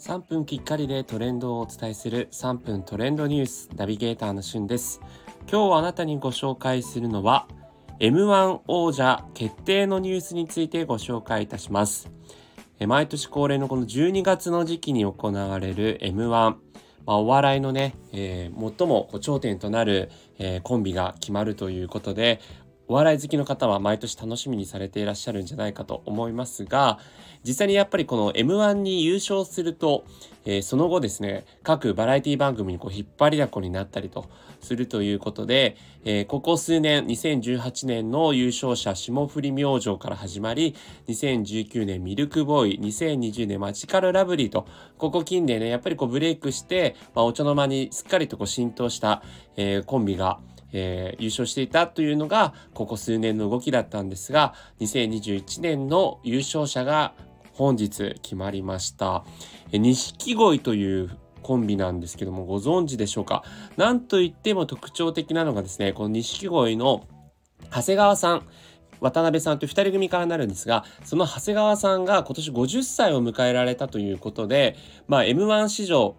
[0.00, 5.02] 3分きっかりでトレンドをお伝えする3分トレンドニュースナビゲーターのしゅんです。
[5.40, 7.46] 今日あなたにご紹介するのは
[7.98, 12.10] M1 王者決定のニュースについてご紹介いたします。
[12.86, 16.56] 毎年恒例のこの12月の時期に行われる M1
[17.06, 22.40] まあ、お笑いのね、えー、最も頂点となる、えー、コンビが決まるということで
[22.90, 26.98] お笑い好きの方は毎年楽しみにされていらっしゃるんじゃないかと思いますが、
[27.44, 30.04] 実際にやっぱりこの M1 に優勝すると、
[30.44, 34.28] えー、その後ですね、各バラエティ番組にこう引っ張りだこになったりと
[34.60, 40.74] するということで、えー、ここ数年、2018年の優勝者、霜降り明星から始まり、
[41.06, 44.66] 2019年ミルクボーイ、2020年マジカルラブリーと、
[44.98, 49.22] ここ近年ね、やっぱりこうブレイクして、まあ、お茶の間にすっかりとこう浸透した、
[49.56, 50.40] えー、コンビが、
[50.72, 57.14] えー、優勝していたというのがここ数年の動きだったんですが2021年の優勝者が
[57.52, 59.24] 本日決まりました。
[59.72, 61.10] 錦鯉という
[61.42, 63.42] コンビなんですけどもご存知でしょうか？
[63.76, 67.06] なんといっても特徴的なのがですねこの錦鯉の
[67.70, 68.46] 長谷川さん
[69.00, 74.76] 渡辺さんという2人組からなるんですが、その長谷川さんが今年50歳を迎えられたということで、
[75.08, 76.16] まあ、M1 史上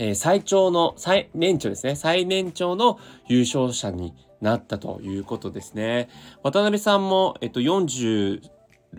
[0.00, 1.94] えー、最長の、最年長ですね。
[1.94, 2.98] 最年長の
[3.28, 6.08] 優勝者になったということですね。
[6.42, 8.40] 渡辺さんも、えっと、40、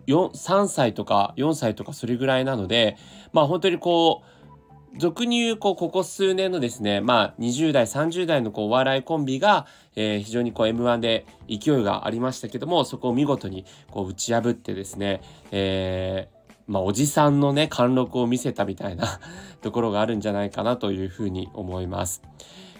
[0.07, 2.97] 3歳とか4歳とかそれぐらいなので、
[3.33, 16.40] まあ本当にこう、俗に言う、こう、ここ数年のですね、まあ、20代、30代のこう、お笑いコンビが、えー、非常にこう、M1 で勢いがありましたけども、そこを見事に、こう、打ち破ってですね、えー、
[16.71, 19.19] まあ、おじさんのね、貫禄を見せたみたいな
[19.61, 22.21] ところがあるんじゃないかなというふうに思います。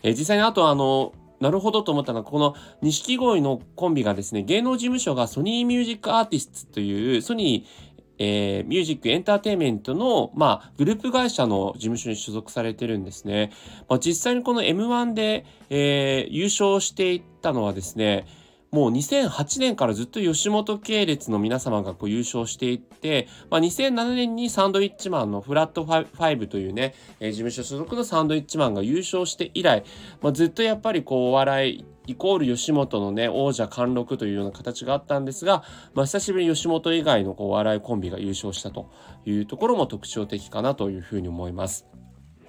[0.01, 1.11] えー、実際にあとあの、
[1.41, 13.51] なるほどと思ったのは、この錦鯉のコンビがですね、芸能事務所がソニーミュージックアーティストという、ソニー、えー、ミュージックエンターテインメントの、まあ、グループ会社の事務所に所属されてるんですね。
[13.89, 18.25] まあ、実際にこの M1 で、えー、優勝していったのはですね、
[18.71, 29.83] もう2008年からずっと吉本系列の皆様がこう優勝していって、まあ、2007年にサンドウィッチマンのフラットファイブというね、えー、事務所所属のサンドウィッチマンが優勝して以来、
[30.21, 38.89] まあ、ずっとやっぱりこうお笑いイコール吉本のね、王者貫禄というような形があったんですが、まあ、久しぶりに吉本以外のこうお笑いコンビが優勝したと
[39.25, 41.87] いうところも特徴的かなというふうに思います。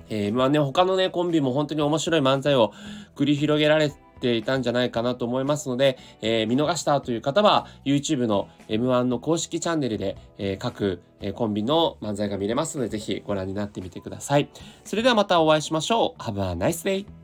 [0.08, 2.72] えー、まあね、他のね、コンビも本当に面白い漫才を
[3.16, 14.48] 繰り広げられてていたんじゃないかなと思いますので、えー、見逃したという方は YouTube の M1 の公式チャンネルで、えー、各、えコンビの漫才が見れますので、ぜひご覧になってみてください。
[14.84, 16.22] それではまたお会いしましょう。
[16.22, 17.21] Have a nice day!